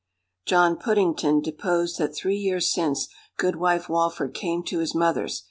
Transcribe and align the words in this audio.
"John 0.47 0.77
Puddington 0.79 1.41
deposed 1.43 1.99
that 1.99 2.15
three 2.15 2.37
years 2.37 2.73
since, 2.73 3.07
Goodwife 3.37 3.87
Walford 3.87 4.33
came 4.33 4.63
to 4.63 4.79
his 4.79 4.95
mother's. 4.95 5.39